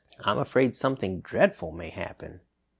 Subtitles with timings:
[0.21, 2.41] I'm afraid something dreadful may happen."